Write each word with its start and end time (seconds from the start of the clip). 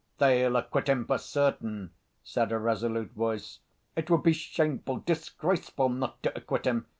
"They'll 0.17 0.55
acquit 0.55 0.89
him 0.89 1.05
for 1.05 1.19
certain," 1.19 1.91
said 2.23 2.51
a 2.51 2.57
resolute 2.57 3.11
voice. 3.11 3.59
"It 3.95 4.09
would 4.09 4.23
be 4.23 4.33
shameful, 4.33 5.03
disgraceful, 5.05 5.89
not 5.89 6.23
to 6.23 6.35
acquit 6.35 6.65
him!" 6.65 6.87